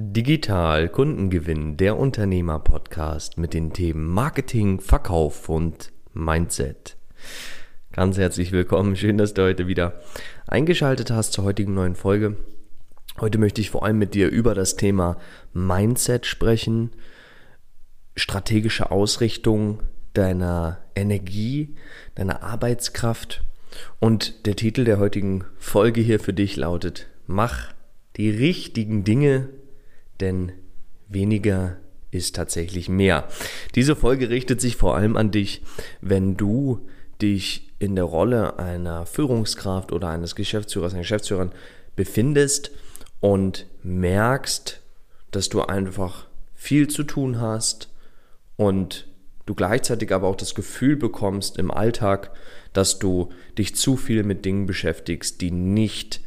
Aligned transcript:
Digital 0.00 0.88
Kundengewinn, 0.88 1.76
der 1.76 1.98
Unternehmer-Podcast 1.98 3.36
mit 3.36 3.52
den 3.52 3.72
Themen 3.72 4.06
Marketing, 4.06 4.78
Verkauf 4.78 5.48
und 5.48 5.90
Mindset. 6.12 6.96
Ganz 7.90 8.16
herzlich 8.16 8.52
willkommen, 8.52 8.94
schön, 8.94 9.18
dass 9.18 9.34
du 9.34 9.42
heute 9.42 9.66
wieder 9.66 10.00
eingeschaltet 10.46 11.10
hast 11.10 11.32
zur 11.32 11.42
heutigen 11.42 11.74
neuen 11.74 11.96
Folge. 11.96 12.36
Heute 13.18 13.38
möchte 13.38 13.60
ich 13.60 13.70
vor 13.70 13.84
allem 13.84 13.98
mit 13.98 14.14
dir 14.14 14.28
über 14.28 14.54
das 14.54 14.76
Thema 14.76 15.16
Mindset 15.52 16.26
sprechen, 16.26 16.92
strategische 18.14 18.92
Ausrichtung 18.92 19.82
deiner 20.14 20.78
Energie, 20.94 21.74
deiner 22.14 22.44
Arbeitskraft. 22.44 23.42
Und 23.98 24.46
der 24.46 24.54
Titel 24.54 24.84
der 24.84 25.00
heutigen 25.00 25.44
Folge 25.56 26.00
hier 26.00 26.20
für 26.20 26.34
dich 26.34 26.54
lautet, 26.54 27.08
mach 27.26 27.72
die 28.16 28.30
richtigen 28.30 29.02
Dinge 29.02 29.48
denn 30.20 30.52
weniger 31.08 31.76
ist 32.10 32.36
tatsächlich 32.36 32.88
mehr. 32.88 33.28
Diese 33.74 33.96
Folge 33.96 34.30
richtet 34.30 34.60
sich 34.60 34.76
vor 34.76 34.96
allem 34.96 35.16
an 35.16 35.30
dich, 35.30 35.62
wenn 36.00 36.36
du 36.36 36.86
dich 37.20 37.70
in 37.78 37.94
der 37.94 38.04
Rolle 38.04 38.58
einer 38.58 39.06
Führungskraft 39.06 39.92
oder 39.92 40.08
eines 40.08 40.34
Geschäftsführers, 40.34 40.92
einer 40.92 41.02
Geschäftsführerin 41.02 41.52
befindest 41.96 42.70
und 43.20 43.66
merkst, 43.82 44.80
dass 45.30 45.48
du 45.48 45.62
einfach 45.62 46.26
viel 46.54 46.88
zu 46.88 47.04
tun 47.04 47.40
hast 47.40 47.90
und 48.56 49.06
du 49.46 49.54
gleichzeitig 49.54 50.12
aber 50.12 50.26
auch 50.28 50.36
das 50.36 50.54
Gefühl 50.54 50.96
bekommst 50.96 51.56
im 51.58 51.70
Alltag, 51.70 52.32
dass 52.72 52.98
du 52.98 53.30
dich 53.56 53.76
zu 53.76 53.96
viel 53.96 54.22
mit 54.22 54.44
Dingen 54.44 54.66
beschäftigst, 54.66 55.40
die 55.40 55.50
nicht 55.50 56.20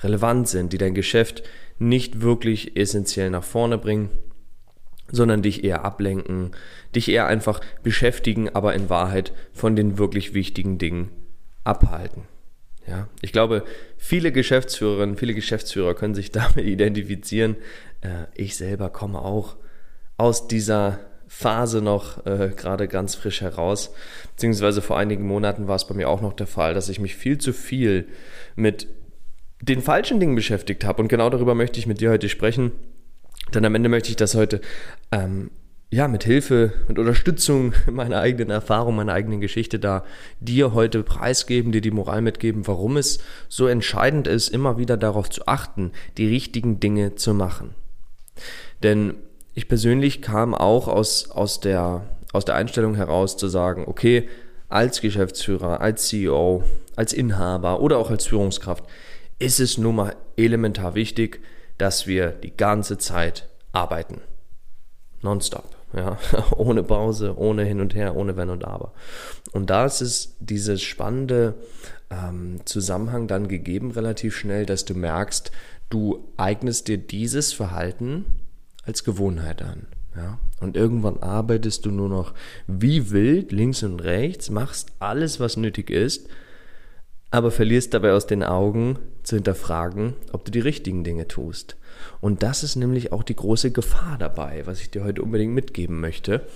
relevant 0.00 0.48
sind, 0.48 0.72
die 0.72 0.78
dein 0.78 0.94
Geschäft 0.94 1.42
nicht 1.78 2.20
wirklich 2.20 2.76
essentiell 2.76 3.30
nach 3.30 3.44
vorne 3.44 3.78
bringen, 3.78 4.10
sondern 5.10 5.42
dich 5.42 5.64
eher 5.64 5.84
ablenken, 5.84 6.52
dich 6.94 7.08
eher 7.08 7.26
einfach 7.26 7.60
beschäftigen, 7.82 8.48
aber 8.48 8.74
in 8.74 8.90
Wahrheit 8.90 9.32
von 9.52 9.76
den 9.76 9.98
wirklich 9.98 10.34
wichtigen 10.34 10.78
Dingen 10.78 11.10
abhalten. 11.64 12.22
Ja, 12.86 13.08
ich 13.20 13.32
glaube, 13.32 13.64
viele 13.96 14.30
Geschäftsführerinnen, 14.30 15.16
viele 15.16 15.34
Geschäftsführer 15.34 15.94
können 15.94 16.14
sich 16.14 16.30
damit 16.32 16.64
identifizieren. 16.66 17.56
Äh, 18.00 18.26
ich 18.34 18.56
selber 18.56 18.90
komme 18.90 19.20
auch 19.20 19.56
aus 20.16 20.48
dieser 20.48 21.00
Phase 21.28 21.82
noch 21.82 22.24
äh, 22.24 22.52
gerade 22.56 22.86
ganz 22.86 23.16
frisch 23.16 23.40
heraus. 23.40 23.92
Beziehungsweise 24.36 24.80
vor 24.80 24.96
einigen 24.96 25.26
Monaten 25.26 25.66
war 25.66 25.76
es 25.76 25.86
bei 25.86 25.94
mir 25.94 26.08
auch 26.08 26.20
noch 26.20 26.32
der 26.32 26.46
Fall, 26.46 26.74
dass 26.74 26.88
ich 26.88 27.00
mich 27.00 27.16
viel 27.16 27.38
zu 27.38 27.52
viel 27.52 28.06
mit 28.54 28.86
den 29.60 29.82
falschen 29.82 30.20
Dingen 30.20 30.34
beschäftigt 30.34 30.84
habe. 30.84 31.02
Und 31.02 31.08
genau 31.08 31.30
darüber 31.30 31.54
möchte 31.54 31.78
ich 31.78 31.86
mit 31.86 32.00
dir 32.00 32.10
heute 32.10 32.28
sprechen. 32.28 32.72
Denn 33.54 33.64
am 33.64 33.74
Ende 33.74 33.88
möchte 33.88 34.10
ich 34.10 34.16
das 34.16 34.34
heute 34.34 34.60
ähm, 35.12 35.50
ja, 35.90 36.08
mit 36.08 36.24
Hilfe 36.24 36.72
und 36.88 36.98
Unterstützung 36.98 37.72
meiner 37.90 38.20
eigenen 38.20 38.50
Erfahrung, 38.50 38.96
meiner 38.96 39.12
eigenen 39.12 39.40
Geschichte 39.40 39.78
da 39.78 40.04
dir 40.40 40.74
heute 40.74 41.02
preisgeben, 41.02 41.72
dir 41.72 41.80
die 41.80 41.90
Moral 41.90 42.22
mitgeben, 42.22 42.66
warum 42.66 42.96
es 42.96 43.18
so 43.48 43.66
entscheidend 43.66 44.26
ist, 44.26 44.48
immer 44.48 44.78
wieder 44.78 44.96
darauf 44.96 45.30
zu 45.30 45.46
achten, 45.46 45.92
die 46.18 46.26
richtigen 46.26 46.80
Dinge 46.80 47.14
zu 47.14 47.34
machen. 47.34 47.74
Denn 48.82 49.14
ich 49.54 49.68
persönlich 49.68 50.20
kam 50.20 50.54
auch 50.54 50.88
aus, 50.88 51.30
aus, 51.30 51.60
der, 51.60 52.02
aus 52.32 52.44
der 52.44 52.56
Einstellung 52.56 52.94
heraus 52.94 53.36
zu 53.36 53.48
sagen, 53.48 53.84
okay, 53.86 54.28
als 54.68 55.00
Geschäftsführer, 55.00 55.80
als 55.80 56.08
CEO, 56.08 56.64
als 56.96 57.12
Inhaber 57.12 57.80
oder 57.80 57.98
auch 57.98 58.10
als 58.10 58.26
Führungskraft, 58.26 58.84
ist 59.38 59.60
es 59.60 59.78
nun 59.78 59.96
mal 59.96 60.16
elementar 60.36 60.94
wichtig, 60.94 61.40
dass 61.78 62.06
wir 62.06 62.30
die 62.30 62.56
ganze 62.56 62.98
Zeit 62.98 63.48
arbeiten. 63.72 64.20
Nonstop. 65.22 65.76
Ja, 65.92 66.18
ohne 66.56 66.82
Pause, 66.82 67.36
ohne 67.36 67.64
hin 67.64 67.80
und 67.80 67.94
her, 67.94 68.16
ohne 68.16 68.36
Wenn 68.36 68.50
und 68.50 68.64
Aber. 68.64 68.92
Und 69.52 69.70
da 69.70 69.86
ist 69.86 70.00
es 70.00 70.36
dieses 70.40 70.82
spannende 70.82 71.54
ähm, 72.10 72.60
Zusammenhang 72.64 73.28
dann 73.28 73.48
gegeben, 73.48 73.92
relativ 73.92 74.36
schnell, 74.36 74.66
dass 74.66 74.84
du 74.84 74.94
merkst, 74.94 75.50
du 75.88 76.28
eignest 76.36 76.88
dir 76.88 76.98
dieses 76.98 77.52
Verhalten 77.52 78.24
als 78.84 79.04
Gewohnheit 79.04 79.62
an. 79.62 79.86
Ja? 80.16 80.38
Und 80.60 80.76
irgendwann 80.76 81.18
arbeitest 81.18 81.86
du 81.86 81.90
nur 81.90 82.08
noch 82.08 82.34
wie 82.66 83.10
wild 83.10 83.52
links 83.52 83.82
und 83.82 84.00
rechts, 84.00 84.50
machst 84.50 84.92
alles, 84.98 85.40
was 85.40 85.56
nötig 85.56 85.90
ist, 85.90 86.28
aber 87.36 87.50
verlierst 87.50 87.92
dabei 87.92 88.12
aus 88.12 88.26
den 88.26 88.42
Augen 88.42 88.98
zu 89.22 89.36
hinterfragen, 89.36 90.14
ob 90.32 90.46
du 90.46 90.50
die 90.50 90.60
richtigen 90.60 91.04
Dinge 91.04 91.28
tust. 91.28 91.76
Und 92.22 92.42
das 92.42 92.62
ist 92.62 92.76
nämlich 92.76 93.12
auch 93.12 93.22
die 93.22 93.36
große 93.36 93.72
Gefahr 93.72 94.16
dabei, 94.18 94.62
was 94.64 94.80
ich 94.80 94.90
dir 94.90 95.04
heute 95.04 95.22
unbedingt 95.22 95.52
mitgeben 95.52 96.00
möchte. 96.00 96.46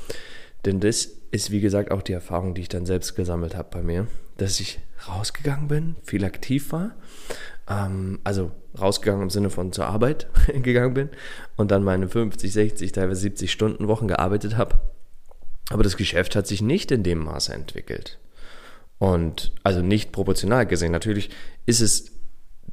Denn 0.64 0.80
das 0.80 1.10
ist, 1.30 1.50
wie 1.50 1.60
gesagt, 1.60 1.90
auch 1.90 2.00
die 2.00 2.14
Erfahrung, 2.14 2.54
die 2.54 2.62
ich 2.62 2.70
dann 2.70 2.86
selbst 2.86 3.14
gesammelt 3.14 3.54
habe 3.54 3.68
bei 3.70 3.82
mir, 3.82 4.06
dass 4.38 4.58
ich 4.58 4.80
rausgegangen 5.06 5.68
bin, 5.68 5.96
viel 6.02 6.24
aktiv 6.24 6.72
war, 6.72 6.92
ähm, 7.68 8.18
also 8.24 8.50
rausgegangen 8.78 9.24
im 9.24 9.30
Sinne 9.30 9.50
von 9.50 9.72
zur 9.72 9.86
Arbeit 9.86 10.28
gegangen 10.62 10.94
bin 10.94 11.08
und 11.56 11.70
dann 11.70 11.84
meine 11.84 12.08
50, 12.08 12.50
60, 12.50 12.92
teilweise 12.92 13.20
70 13.20 13.52
Stunden 13.52 13.86
Wochen 13.86 14.08
gearbeitet 14.08 14.56
habe. 14.56 14.80
Aber 15.68 15.82
das 15.82 15.98
Geschäft 15.98 16.36
hat 16.36 16.46
sich 16.46 16.62
nicht 16.62 16.90
in 16.90 17.02
dem 17.02 17.18
Maße 17.18 17.52
entwickelt. 17.52 18.18
Und 19.00 19.52
also 19.64 19.80
nicht 19.80 20.12
proportional 20.12 20.66
gesehen. 20.66 20.92
Natürlich 20.92 21.30
ist 21.64 21.80
es 21.80 22.12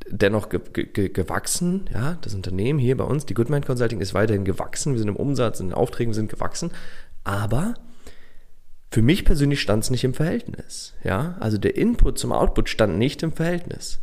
dennoch 0.09 0.49
ge 0.49 0.59
ge 0.73 1.07
gewachsen. 1.07 1.89
Ja, 1.93 2.17
das 2.19 2.35
Unternehmen 2.35 2.79
hier 2.79 2.97
bei 2.97 3.05
uns, 3.05 3.25
die 3.25 3.33
Goodmind 3.33 3.65
Consulting, 3.65 4.01
ist 4.01 4.13
weiterhin 4.13 4.43
gewachsen. 4.43 4.91
Wir 4.91 4.99
sind 4.99 5.07
im 5.07 5.15
Umsatz, 5.15 5.61
in 5.61 5.69
den 5.69 5.73
Aufträgen 5.73 6.13
sind 6.13 6.29
gewachsen. 6.29 6.71
Aber 7.23 7.75
für 8.91 9.01
mich 9.01 9.23
persönlich 9.23 9.61
stand 9.61 9.85
es 9.85 9.89
nicht 9.89 10.03
im 10.03 10.13
Verhältnis. 10.13 10.93
Ja, 11.01 11.37
also 11.39 11.57
der 11.57 11.77
Input 11.77 12.19
zum 12.19 12.33
Output 12.33 12.67
stand 12.67 12.97
nicht 12.97 13.23
im 13.23 13.31
Verhältnis. 13.31 14.01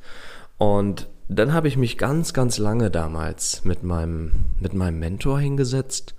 Und 0.56 1.08
dann 1.28 1.52
habe 1.52 1.68
ich 1.68 1.76
mich 1.76 1.98
ganz, 1.98 2.32
ganz 2.32 2.56
lange 2.56 2.90
damals 2.90 3.66
mit 3.66 3.82
meinem, 3.82 4.46
mit 4.60 4.72
meinem 4.72 4.98
Mentor 4.98 5.40
hingesetzt 5.40 6.14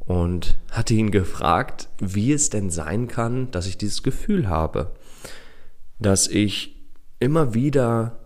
und 0.00 0.58
hatte 0.72 0.94
ihn 0.94 1.12
gefragt, 1.12 1.90
wie 2.00 2.32
es 2.32 2.50
denn 2.50 2.70
sein 2.70 3.06
kann, 3.06 3.52
dass 3.52 3.66
ich 3.66 3.78
dieses 3.78 4.02
Gefühl 4.02 4.48
habe 4.48 4.92
dass 5.98 6.28
ich 6.28 6.76
immer 7.18 7.54
wieder 7.54 8.18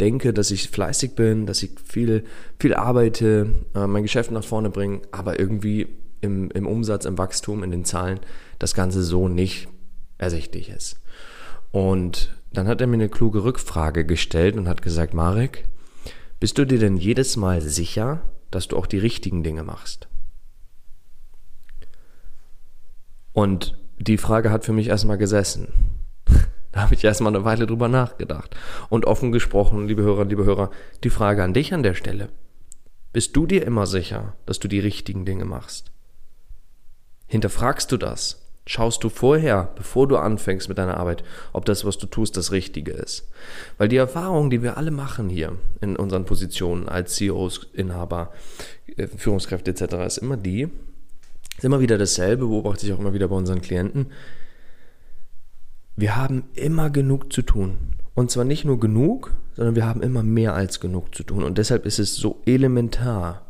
denke, 0.00 0.32
dass 0.32 0.50
ich 0.50 0.68
fleißig 0.68 1.14
bin, 1.14 1.46
dass 1.46 1.62
ich 1.62 1.72
viel, 1.84 2.24
viel 2.58 2.74
arbeite, 2.74 3.48
äh, 3.74 3.86
mein 3.86 4.04
Geschäft 4.04 4.30
nach 4.30 4.44
vorne 4.44 4.70
bringe, 4.70 5.02
aber 5.10 5.38
irgendwie 5.38 5.88
im, 6.20 6.50
im 6.50 6.66
Umsatz, 6.66 7.04
im 7.04 7.18
Wachstum, 7.18 7.62
in 7.62 7.70
den 7.70 7.84
Zahlen 7.84 8.20
das 8.58 8.74
Ganze 8.74 9.02
so 9.02 9.28
nicht 9.28 9.68
ersichtlich 10.18 10.68
ist. 10.68 11.00
Und 11.70 12.36
dann 12.52 12.68
hat 12.68 12.80
er 12.80 12.86
mir 12.86 12.94
eine 12.94 13.08
kluge 13.08 13.44
Rückfrage 13.44 14.04
gestellt 14.04 14.56
und 14.56 14.68
hat 14.68 14.82
gesagt, 14.82 15.14
Marek, 15.14 15.68
bist 16.40 16.58
du 16.58 16.64
dir 16.64 16.78
denn 16.78 16.96
jedes 16.96 17.36
Mal 17.36 17.60
sicher, 17.60 18.22
dass 18.50 18.68
du 18.68 18.76
auch 18.76 18.86
die 18.86 18.98
richtigen 18.98 19.42
Dinge 19.42 19.64
machst? 19.64 20.08
Und 23.32 23.78
die 23.98 24.18
Frage 24.18 24.50
hat 24.50 24.64
für 24.64 24.72
mich 24.72 24.88
erstmal 24.88 25.18
gesessen. 25.18 25.68
Da 26.78 26.82
habe 26.82 26.94
ich 26.94 27.02
erstmal 27.02 27.34
eine 27.34 27.44
Weile 27.44 27.66
drüber 27.66 27.88
nachgedacht. 27.88 28.54
Und 28.88 29.04
offen 29.04 29.32
gesprochen, 29.32 29.88
liebe 29.88 30.02
Hörer, 30.02 30.24
liebe 30.26 30.44
Hörer, 30.44 30.70
die 31.02 31.10
Frage 31.10 31.42
an 31.42 31.52
dich 31.52 31.74
an 31.74 31.82
der 31.82 31.94
Stelle. 31.94 32.28
Bist 33.12 33.34
du 33.34 33.46
dir 33.46 33.66
immer 33.66 33.84
sicher, 33.84 34.34
dass 34.46 34.60
du 34.60 34.68
die 34.68 34.78
richtigen 34.78 35.24
Dinge 35.24 35.44
machst? 35.44 35.90
Hinterfragst 37.26 37.90
du 37.90 37.96
das? 37.96 38.46
Schaust 38.64 39.02
du 39.02 39.08
vorher, 39.08 39.72
bevor 39.74 40.06
du 40.06 40.18
anfängst 40.18 40.68
mit 40.68 40.78
deiner 40.78 40.98
Arbeit, 40.98 41.24
ob 41.52 41.64
das, 41.64 41.84
was 41.84 41.98
du 41.98 42.06
tust, 42.06 42.36
das 42.36 42.52
Richtige 42.52 42.92
ist? 42.92 43.28
Weil 43.76 43.88
die 43.88 43.96
Erfahrung, 43.96 44.48
die 44.48 44.62
wir 44.62 44.76
alle 44.76 44.92
machen 44.92 45.28
hier 45.28 45.56
in 45.80 45.96
unseren 45.96 46.26
Positionen 46.26 46.88
als 46.88 47.16
CEOs, 47.16 47.66
Inhaber, 47.72 48.30
äh, 48.96 49.08
Führungskräfte 49.08 49.72
etc., 49.72 49.94
ist 50.06 50.18
immer 50.18 50.36
die, 50.36 50.68
ist 51.56 51.64
immer 51.64 51.80
wieder 51.80 51.98
dasselbe, 51.98 52.46
beobachte 52.46 52.86
ich 52.86 52.92
auch 52.92 53.00
immer 53.00 53.14
wieder 53.14 53.26
bei 53.26 53.34
unseren 53.34 53.62
Klienten. 53.62 54.12
Wir 55.98 56.14
haben 56.14 56.44
immer 56.54 56.90
genug 56.90 57.32
zu 57.32 57.42
tun. 57.42 57.76
Und 58.14 58.30
zwar 58.30 58.44
nicht 58.44 58.64
nur 58.64 58.78
genug, 58.78 59.34
sondern 59.56 59.74
wir 59.74 59.84
haben 59.84 60.00
immer 60.00 60.22
mehr 60.22 60.54
als 60.54 60.78
genug 60.78 61.12
zu 61.12 61.24
tun. 61.24 61.42
Und 61.42 61.58
deshalb 61.58 61.86
ist 61.86 61.98
es 61.98 62.14
so 62.14 62.40
elementar, 62.46 63.46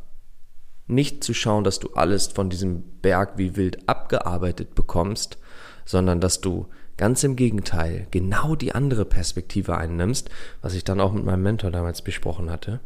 nicht 0.86 1.22
zu 1.22 1.34
schauen, 1.34 1.62
dass 1.62 1.78
du 1.78 1.90
alles 1.92 2.28
von 2.28 2.48
diesem 2.48 2.84
Berg 3.02 3.36
wie 3.36 3.56
wild 3.56 3.86
abgearbeitet 3.86 4.74
bekommst, 4.74 5.36
sondern 5.84 6.22
dass 6.22 6.40
du 6.40 6.68
ganz 6.96 7.22
im 7.22 7.36
Gegenteil 7.36 8.06
genau 8.12 8.56
die 8.56 8.74
andere 8.74 9.04
Perspektive 9.04 9.76
einnimmst, 9.76 10.30
was 10.62 10.72
ich 10.72 10.84
dann 10.84 11.02
auch 11.02 11.12
mit 11.12 11.26
meinem 11.26 11.42
Mentor 11.42 11.70
damals 11.70 12.00
besprochen 12.00 12.50
hatte, 12.50 12.80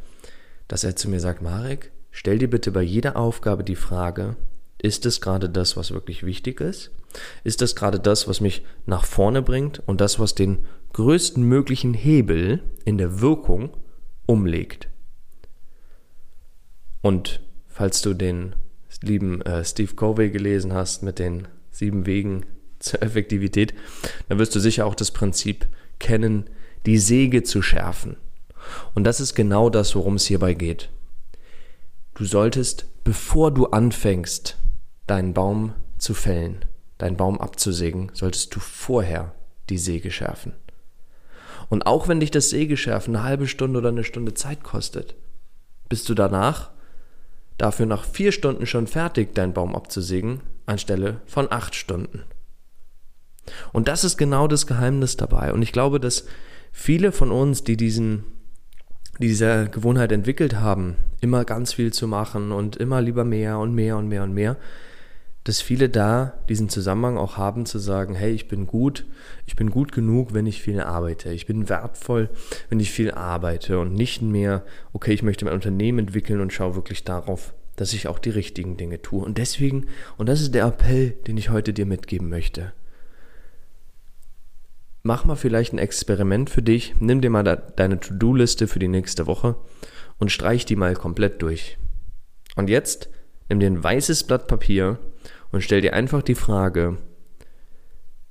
dass 0.66 0.82
er 0.82 0.96
zu 0.96 1.08
mir 1.08 1.20
sagt, 1.20 1.40
Marek, 1.40 1.92
stell 2.10 2.40
dir 2.40 2.50
bitte 2.50 2.72
bei 2.72 2.82
jeder 2.82 3.16
Aufgabe 3.16 3.62
die 3.62 3.76
Frage, 3.76 4.34
ist 4.78 5.06
es 5.06 5.20
gerade 5.20 5.48
das, 5.48 5.76
was 5.76 5.92
wirklich 5.92 6.26
wichtig 6.26 6.60
ist? 6.60 6.90
Ist 7.44 7.60
das 7.60 7.76
gerade 7.76 8.00
das, 8.00 8.28
was 8.28 8.40
mich 8.40 8.64
nach 8.86 9.04
vorne 9.04 9.42
bringt 9.42 9.82
und 9.86 10.00
das, 10.00 10.18
was 10.18 10.34
den 10.34 10.66
größten 10.92 11.42
möglichen 11.42 11.94
Hebel 11.94 12.62
in 12.84 12.98
der 12.98 13.20
Wirkung 13.20 13.76
umlegt? 14.26 14.88
Und 17.00 17.40
falls 17.66 18.00
du 18.02 18.14
den 18.14 18.54
lieben 19.02 19.42
äh, 19.42 19.64
Steve 19.64 19.94
Covey 19.94 20.30
gelesen 20.30 20.72
hast 20.72 21.02
mit 21.02 21.18
den 21.18 21.48
sieben 21.70 22.06
Wegen 22.06 22.46
zur 22.78 23.02
Effektivität, 23.02 23.74
dann 24.28 24.38
wirst 24.38 24.54
du 24.54 24.60
sicher 24.60 24.86
auch 24.86 24.94
das 24.94 25.10
Prinzip 25.10 25.66
kennen, 25.98 26.48
die 26.86 26.98
Säge 26.98 27.42
zu 27.42 27.62
schärfen. 27.62 28.16
Und 28.94 29.04
das 29.04 29.20
ist 29.20 29.34
genau 29.34 29.70
das, 29.70 29.94
worum 29.94 30.14
es 30.14 30.26
hierbei 30.26 30.54
geht. 30.54 30.90
Du 32.14 32.24
solltest, 32.24 32.86
bevor 33.04 33.50
du 33.50 33.66
anfängst, 33.66 34.58
deinen 35.06 35.34
Baum 35.34 35.74
zu 35.98 36.14
fällen, 36.14 36.64
deinen 37.02 37.16
Baum 37.16 37.40
abzusägen, 37.40 38.10
solltest 38.14 38.54
du 38.54 38.60
vorher 38.60 39.34
die 39.70 39.78
Säge 39.78 40.12
schärfen. 40.12 40.52
Und 41.68 41.86
auch 41.86 42.06
wenn 42.06 42.20
dich 42.20 42.30
das 42.30 42.50
Sägeschärfen 42.50 43.16
eine 43.16 43.24
halbe 43.24 43.48
Stunde 43.48 43.80
oder 43.80 43.88
eine 43.88 44.04
Stunde 44.04 44.34
Zeit 44.34 44.62
kostet, 44.62 45.16
bist 45.88 46.08
du 46.08 46.14
danach 46.14 46.70
dafür 47.58 47.86
nach 47.86 48.04
vier 48.04 48.30
Stunden 48.30 48.66
schon 48.66 48.86
fertig, 48.86 49.34
deinen 49.34 49.52
Baum 49.52 49.74
abzusägen, 49.74 50.42
anstelle 50.66 51.20
von 51.26 51.50
acht 51.50 51.74
Stunden. 51.74 52.22
Und 53.72 53.88
das 53.88 54.04
ist 54.04 54.16
genau 54.16 54.46
das 54.46 54.68
Geheimnis 54.68 55.16
dabei. 55.16 55.52
Und 55.52 55.62
ich 55.62 55.72
glaube, 55.72 55.98
dass 55.98 56.26
viele 56.70 57.10
von 57.10 57.32
uns, 57.32 57.64
die 57.64 57.76
diesen, 57.76 58.24
die 59.18 59.26
diese 59.26 59.68
Gewohnheit 59.68 60.12
entwickelt 60.12 60.54
haben, 60.54 60.96
immer 61.20 61.44
ganz 61.44 61.72
viel 61.72 61.92
zu 61.92 62.06
machen 62.06 62.52
und 62.52 62.76
immer 62.76 63.00
lieber 63.00 63.24
mehr 63.24 63.58
und 63.58 63.74
mehr 63.74 63.96
und 63.96 64.06
mehr 64.06 64.22
und 64.22 64.34
mehr, 64.34 64.56
dass 65.44 65.60
viele 65.60 65.88
da 65.88 66.34
diesen 66.48 66.68
Zusammenhang 66.68 67.18
auch 67.18 67.36
haben 67.36 67.66
zu 67.66 67.78
sagen, 67.78 68.14
hey, 68.14 68.32
ich 68.32 68.46
bin 68.46 68.66
gut, 68.66 69.04
ich 69.46 69.56
bin 69.56 69.70
gut 69.70 69.90
genug, 69.92 70.34
wenn 70.34 70.46
ich 70.46 70.62
viel 70.62 70.80
arbeite. 70.80 71.32
Ich 71.32 71.46
bin 71.46 71.68
wertvoll, 71.68 72.30
wenn 72.68 72.78
ich 72.78 72.92
viel 72.92 73.10
arbeite 73.10 73.80
und 73.80 73.92
nicht 73.92 74.22
mehr, 74.22 74.64
okay, 74.92 75.12
ich 75.12 75.22
möchte 75.22 75.44
mein 75.44 75.54
Unternehmen 75.54 76.00
entwickeln 76.00 76.40
und 76.40 76.52
schaue 76.52 76.76
wirklich 76.76 77.02
darauf, 77.02 77.54
dass 77.74 77.92
ich 77.92 78.06
auch 78.06 78.20
die 78.20 78.30
richtigen 78.30 78.76
Dinge 78.76 79.02
tue. 79.02 79.24
Und 79.24 79.38
deswegen, 79.38 79.86
und 80.16 80.28
das 80.28 80.40
ist 80.40 80.54
der 80.54 80.66
Appell, 80.66 81.10
den 81.26 81.36
ich 81.36 81.50
heute 81.50 81.72
dir 81.72 81.86
mitgeben 81.86 82.28
möchte. 82.28 82.72
Mach 85.02 85.24
mal 85.24 85.34
vielleicht 85.34 85.72
ein 85.72 85.78
Experiment 85.78 86.50
für 86.50 86.62
dich, 86.62 86.94
nimm 87.00 87.20
dir 87.20 87.30
mal 87.30 87.42
deine 87.42 87.98
To-Do-Liste 87.98 88.68
für 88.68 88.78
die 88.78 88.86
nächste 88.86 89.26
Woche 89.26 89.56
und 90.18 90.30
streich 90.30 90.64
die 90.64 90.76
mal 90.76 90.94
komplett 90.94 91.42
durch. 91.42 91.76
Und 92.54 92.70
jetzt 92.70 93.08
nimm 93.48 93.58
dir 93.58 93.66
ein 93.66 93.82
weißes 93.82 94.24
Blatt 94.24 94.46
Papier 94.46 95.00
und 95.52 95.62
stell 95.62 95.80
dir 95.82 95.92
einfach 95.92 96.22
die 96.22 96.34
Frage, 96.34 96.98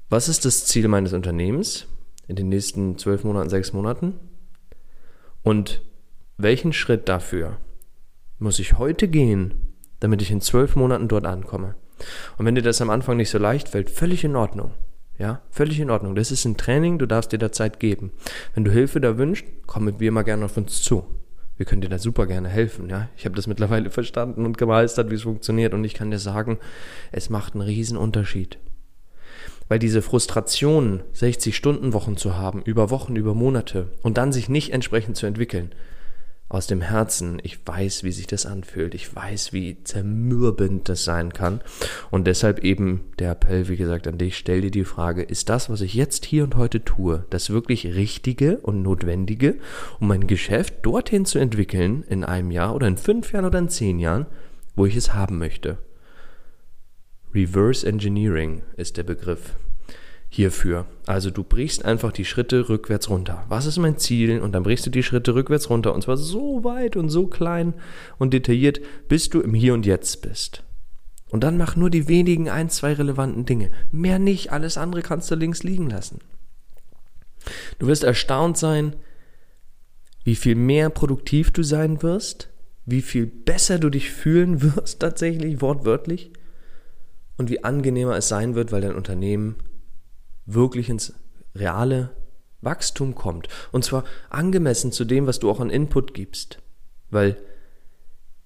was 0.10 0.28
ist 0.28 0.44
das 0.44 0.66
Ziel 0.66 0.88
meines 0.88 1.14
Unternehmens 1.14 1.88
in 2.28 2.36
den 2.36 2.50
nächsten 2.50 2.98
zwölf 2.98 3.24
Monaten, 3.24 3.50
sechs 3.50 3.72
Monaten? 3.72 4.20
Und 5.44 5.82
welchen 6.38 6.74
Schritt 6.74 7.08
dafür 7.08 7.58
muss 8.40 8.60
ich 8.60 8.78
heute 8.78 9.08
gehen, 9.08 9.76
damit 10.00 10.22
ich 10.22 10.32
in 10.32 10.42
zwölf 10.42 10.76
Monaten 10.76 11.08
dort 11.08 11.26
ankomme? 11.26 11.76
Und 12.38 12.46
wenn 12.46 12.56
dir 12.56 12.62
das 12.62 12.82
am 12.82 12.90
Anfang 12.90 13.18
nicht 13.18 13.30
so 13.30 13.38
leicht 13.38 13.70
fällt, 13.70 13.90
völlig 13.90 14.24
in 14.24 14.36
Ordnung. 14.36 14.74
Ja, 15.18 15.42
völlig 15.52 15.80
in 15.80 15.92
Ordnung. 15.92 16.16
Das 16.16 16.32
ist 16.32 16.46
ein 16.46 16.58
Training, 16.58 16.98
du 16.98 17.06
darfst 17.06 17.32
dir 17.32 17.38
da 17.38 17.52
Zeit 17.52 17.80
geben. 17.80 18.12
Wenn 18.56 18.64
du 18.64 18.72
Hilfe 18.72 19.00
da 19.00 19.20
wünschst, 19.20 19.46
komm 19.68 19.86
mit 19.86 20.00
mir 20.00 20.12
mal 20.12 20.24
gerne 20.24 20.46
auf 20.46 20.58
uns 20.58 20.82
zu 20.82 21.06
wir 21.62 21.66
können 21.66 21.82
dir 21.82 21.90
da 21.90 22.00
super 22.00 22.26
gerne 22.26 22.50
helfen. 22.50 22.90
Ja? 22.90 23.08
Ich 23.16 23.26
habe 23.26 23.36
das 23.36 23.46
mittlerweile 23.46 23.92
verstanden 23.92 24.46
und 24.48 24.58
gemeistert, 24.58 25.12
wie 25.12 25.16
es 25.16 25.22
funktioniert. 25.22 25.76
Und 25.76 25.84
ich 25.84 25.94
kann 25.94 26.10
dir 26.10 26.18
sagen, 26.18 26.58
es 27.12 27.30
macht 27.30 27.54
einen 27.54 27.62
riesen 27.62 27.98
Unterschied. 27.98 28.58
Weil 29.70 29.78
diese 29.78 30.02
Frustration, 30.02 31.04
60-Stunden-Wochen 31.14 32.18
zu 32.18 32.36
haben, 32.36 32.64
über 32.64 32.90
Wochen, 32.90 33.16
über 33.16 33.36
Monate 33.36 33.92
und 34.02 34.18
dann 34.18 34.32
sich 34.32 34.50
nicht 34.50 34.74
entsprechend 34.74 35.18
zu 35.18 35.28
entwickeln, 35.28 35.72
aus 36.52 36.68
dem 36.68 36.82
Herzen. 36.82 37.40
Ich 37.44 37.66
weiß, 37.66 38.04
wie 38.04 38.12
sich 38.12 38.28
das 38.28 38.46
anfühlt. 38.46 38.94
Ich 38.94 39.16
weiß, 39.16 39.54
wie 39.54 39.82
zermürbend 39.84 40.90
das 40.90 41.06
sein 41.06 41.32
kann. 41.32 41.62
Und 42.12 42.28
deshalb 42.28 42.60
eben 42.60 43.06
der 43.20 43.32
Appell, 43.32 43.70
wie 43.70 43.78
gesagt, 43.78 44.06
an 44.06 44.18
dich, 44.18 44.38
stell 44.38 44.62
dir 44.62 44.72
die 44.72 44.84
Frage, 44.84 45.24
ist 45.24 45.48
das, 45.48 45.70
was 45.70 45.80
ich 45.80 45.94
jetzt 45.94 46.26
hier 46.26 46.44
und 46.44 46.58
heute 46.58 46.84
tue, 46.84 47.26
das 47.30 47.52
wirklich 47.52 47.96
Richtige 47.96 48.58
und 48.58 48.82
Notwendige, 48.82 49.56
um 50.02 50.10
mein 50.10 50.28
Geschäft 50.28 50.76
dorthin 50.82 51.26
zu 51.26 51.40
entwickeln, 51.40 52.04
in 52.10 52.26
einem 52.26 52.52
Jahr 52.52 52.76
oder 52.76 52.88
in 52.88 52.98
fünf 52.98 53.32
Jahren 53.32 53.46
oder 53.46 53.60
in 53.60 53.70
zehn 53.70 54.00
Jahren, 54.00 54.26
wo 54.76 54.86
ich 54.86 54.98
es 54.98 55.14
haben 55.14 55.38
möchte? 55.38 55.78
Reverse 57.34 57.88
Engineering 57.88 58.62
ist 58.76 58.98
der 58.98 59.04
Begriff 59.04 59.56
hierfür. 60.34 60.86
Also 61.06 61.30
du 61.30 61.44
brichst 61.44 61.84
einfach 61.84 62.14
die 62.14 62.24
Schritte 62.24 62.70
rückwärts 62.70 63.10
runter. 63.10 63.44
Was 63.50 63.66
ist 63.66 63.78
mein 63.78 63.98
Ziel? 63.98 64.40
Und 64.40 64.54
dann 64.54 64.64
brichst 64.64 64.86
du 64.86 64.90
die 64.90 65.04
Schritte 65.04 65.36
rückwärts 65.36 65.70
runter. 65.70 65.94
Und 65.94 66.04
zwar 66.04 66.16
so 66.16 66.64
weit 66.64 66.96
und 66.96 67.10
so 67.10 67.28
klein 67.28 67.74
und 68.18 68.34
detailliert, 68.34 68.80
bis 69.10 69.30
du 69.30 69.42
im 69.42 69.54
Hier 69.54 69.74
und 69.74 69.86
Jetzt 69.86 70.22
bist. 70.22 70.64
Und 71.30 71.44
dann 71.44 71.58
mach 71.58 71.76
nur 71.76 71.90
die 71.90 72.08
wenigen 72.08 72.50
ein, 72.50 72.70
zwei 72.70 72.94
relevanten 72.94 73.46
Dinge. 73.46 73.72
Mehr 73.92 74.20
nicht, 74.20 74.54
alles 74.54 74.78
andere 74.78 75.02
kannst 75.02 75.30
du 75.30 75.36
links 75.36 75.64
liegen 75.64 75.90
lassen. 75.90 76.20
Du 77.78 77.88
wirst 77.88 78.06
erstaunt 78.06 78.58
sein, 78.58 78.96
wie 80.24 80.36
viel 80.36 80.56
mehr 80.56 80.90
produktiv 80.90 81.52
du 81.52 81.62
sein 81.62 82.02
wirst, 82.04 82.50
wie 82.86 83.02
viel 83.02 83.26
besser 83.26 83.80
du 83.80 83.90
dich 83.90 84.12
fühlen 84.12 84.62
wirst 84.62 85.02
tatsächlich, 85.02 85.60
wortwörtlich, 85.60 86.32
und 87.38 87.50
wie 87.50 87.64
angenehmer 87.66 88.16
es 88.16 88.30
sein 88.30 88.56
wird, 88.56 88.72
weil 88.72 88.82
dein 88.82 88.96
Unternehmen 88.96 89.56
wirklich 90.46 90.90
ins 90.90 91.14
reale 91.56 92.16
Wachstum 92.62 93.16
kommt. 93.16 93.48
Und 93.72 93.84
zwar 93.84 94.04
angemessen 94.30 94.92
zu 94.92 95.06
dem, 95.06 95.28
was 95.28 95.40
du 95.40 95.50
auch 95.50 95.60
an 95.60 95.70
Input 95.70 96.14
gibst. 96.14 96.60
Weil 97.10 97.38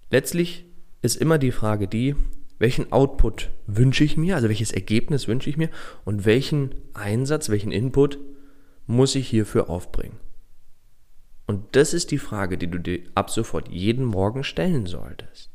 letztlich 0.10 0.66
ist 1.02 1.18
immer 1.18 1.38
die 1.38 1.52
Frage 1.52 1.88
die, 1.88 2.16
welchen 2.58 2.92
Output 2.92 3.52
wünsche 3.68 4.04
ich 4.04 4.18
mir, 4.18 4.36
also 4.36 4.48
welches 4.48 4.72
Ergebnis 4.72 5.28
wünsche 5.28 5.50
ich 5.50 5.58
mir 5.58 5.70
und 6.06 6.26
welchen 6.26 6.74
Einsatz, 6.94 7.50
welchen 7.50 7.72
Input 7.72 8.18
muss 8.88 9.16
ich 9.16 9.28
hierfür 9.28 9.70
aufbringen. 9.70 10.20
Und 11.48 11.76
das 11.76 11.94
ist 11.94 12.12
die 12.12 12.18
Frage, 12.18 12.58
die 12.58 12.68
du 12.68 12.80
dir 12.80 13.02
ab 13.14 13.30
sofort 13.30 13.70
jeden 13.70 14.06
Morgen 14.06 14.44
stellen 14.44 14.86
solltest. 14.88 15.52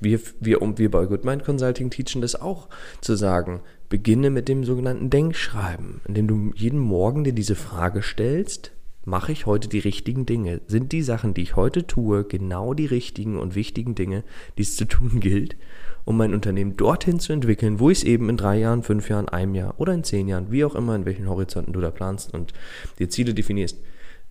Wir, 0.00 0.20
wir, 0.40 0.60
wir 0.60 0.90
bei 0.90 1.06
Goodmind 1.06 1.44
Consulting 1.44 1.90
teachen 1.90 2.22
das 2.22 2.40
auch, 2.40 2.68
zu 3.00 3.16
sagen, 3.16 3.60
beginne 3.94 4.30
mit 4.30 4.48
dem 4.48 4.64
sogenannten 4.64 5.08
Denkschreiben, 5.08 6.00
indem 6.08 6.26
du 6.26 6.52
jeden 6.56 6.80
Morgen 6.80 7.22
dir 7.22 7.32
diese 7.32 7.54
Frage 7.54 8.02
stellst, 8.02 8.72
mache 9.04 9.30
ich 9.30 9.46
heute 9.46 9.68
die 9.68 9.78
richtigen 9.78 10.26
Dinge? 10.26 10.62
Sind 10.66 10.90
die 10.90 11.02
Sachen, 11.02 11.32
die 11.32 11.42
ich 11.42 11.54
heute 11.54 11.86
tue, 11.86 12.24
genau 12.24 12.74
die 12.74 12.86
richtigen 12.86 13.38
und 13.38 13.54
wichtigen 13.54 13.94
Dinge, 13.94 14.24
die 14.58 14.62
es 14.62 14.74
zu 14.74 14.86
tun 14.86 15.20
gilt, 15.20 15.56
um 16.04 16.16
mein 16.16 16.34
Unternehmen 16.34 16.76
dorthin 16.76 17.20
zu 17.20 17.32
entwickeln, 17.32 17.78
wo 17.78 17.88
ich 17.88 17.98
es 17.98 18.04
eben 18.04 18.28
in 18.28 18.36
drei 18.36 18.58
Jahren, 18.58 18.82
fünf 18.82 19.08
Jahren, 19.08 19.28
einem 19.28 19.54
Jahr 19.54 19.78
oder 19.78 19.94
in 19.94 20.02
zehn 20.02 20.26
Jahren, 20.26 20.50
wie 20.50 20.64
auch 20.64 20.74
immer, 20.74 20.96
in 20.96 21.04
welchen 21.04 21.28
Horizonten 21.28 21.72
du 21.72 21.80
da 21.80 21.92
planst 21.92 22.34
und 22.34 22.52
dir 22.98 23.08
Ziele 23.08 23.32
definierst, 23.32 23.78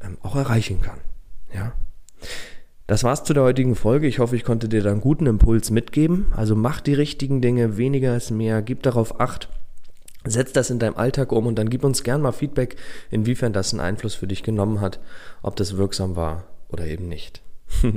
ähm, 0.02 0.18
auch 0.24 0.36
erreichen 0.36 0.82
kann. 0.82 1.00
Ja. 1.54 1.72
Das 2.86 3.06
war's 3.06 3.24
zu 3.24 3.34
der 3.34 3.44
heutigen 3.44 3.76
Folge. 3.76 4.08
Ich 4.08 4.20
hoffe, 4.20 4.36
ich 4.36 4.44
konnte 4.44 4.68
dir 4.68 4.84
da 4.84 4.92
einen 4.92 5.00
guten 5.00 5.26
Impuls 5.26 5.72
mitgeben. 5.72 6.26
Also 6.36 6.54
mach 6.54 6.82
die 6.82 6.94
richtigen 6.94 7.40
Dinge, 7.40 7.78
weniger 7.78 8.18
ist 8.18 8.32
mehr, 8.32 8.62
gib 8.62 8.84
darauf 8.84 9.22
Acht. 9.22 9.48
Setz 10.26 10.54
das 10.54 10.70
in 10.70 10.80
deinem 10.80 10.96
Alltag 10.96 11.32
um 11.32 11.48
und 11.48 11.56
dann 11.56 11.70
gib 11.70 11.84
uns 11.84 12.04
gern 12.04 12.22
mal 12.22 12.32
Feedback, 12.32 12.78
inwiefern 13.12 13.54
das 13.54 13.74
einen 13.74 13.82
Einfluss 13.82 14.16
für 14.16 14.28
dich 14.28 14.44
genommen 14.44 14.82
hat, 14.82 15.00
ob 15.42 15.56
das 15.56 15.78
wirksam 15.78 16.16
war 16.16 16.46
oder 16.70 16.86
eben 16.86 17.08
nicht. 17.08 17.42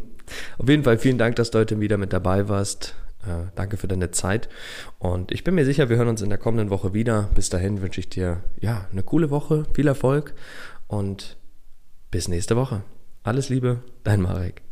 Auf 0.58 0.68
jeden 0.68 0.84
Fall 0.84 0.98
vielen 0.98 1.18
Dank, 1.18 1.36
dass 1.36 1.50
du 1.50 1.58
heute 1.58 1.80
wieder 1.80 1.98
mit 1.98 2.12
dabei 2.12 2.48
warst. 2.48 2.94
Äh, 3.22 3.50
danke 3.54 3.76
für 3.76 3.88
deine 3.88 4.10
Zeit 4.10 4.48
und 4.98 5.32
ich 5.32 5.44
bin 5.44 5.54
mir 5.54 5.64
sicher, 5.64 5.88
wir 5.88 5.96
hören 5.96 6.08
uns 6.08 6.22
in 6.22 6.28
der 6.28 6.38
kommenden 6.38 6.70
Woche 6.70 6.94
wieder. 6.94 7.28
Bis 7.34 7.48
dahin 7.48 7.80
wünsche 7.80 8.00
ich 8.00 8.08
dir 8.08 8.42
ja 8.60 8.86
eine 8.90 9.02
coole 9.02 9.30
Woche, 9.30 9.64
viel 9.74 9.88
Erfolg 9.88 10.34
und 10.88 11.36
bis 12.10 12.28
nächste 12.28 12.56
Woche. 12.56 12.82
Alles 13.22 13.48
Liebe, 13.48 13.82
dein 14.04 14.20
Marek. 14.20 14.65